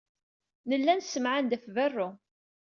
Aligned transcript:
Nella 0.69 0.93
nessemɛan-d 0.95 1.51
ɣef 1.55 1.65
berru. 1.75 2.09